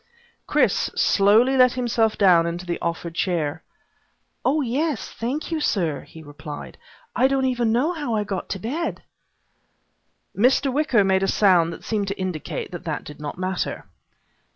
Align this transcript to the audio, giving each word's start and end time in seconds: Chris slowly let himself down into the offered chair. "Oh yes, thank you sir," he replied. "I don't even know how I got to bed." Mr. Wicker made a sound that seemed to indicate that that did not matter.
Chris 0.47 0.89
slowly 0.95 1.55
let 1.55 1.73
himself 1.73 2.17
down 2.17 2.47
into 2.47 2.65
the 2.65 2.79
offered 2.79 3.13
chair. 3.13 3.61
"Oh 4.43 4.61
yes, 4.61 5.11
thank 5.11 5.51
you 5.51 5.59
sir," 5.61 6.01
he 6.05 6.23
replied. 6.23 6.79
"I 7.15 7.27
don't 7.27 7.45
even 7.45 7.71
know 7.71 7.93
how 7.93 8.15
I 8.15 8.23
got 8.23 8.49
to 8.49 8.59
bed." 8.59 9.03
Mr. 10.35 10.73
Wicker 10.73 11.03
made 11.03 11.21
a 11.21 11.27
sound 11.27 11.71
that 11.71 11.83
seemed 11.83 12.07
to 12.07 12.19
indicate 12.19 12.71
that 12.71 12.83
that 12.85 13.03
did 13.03 13.19
not 13.21 13.37
matter. 13.37 13.85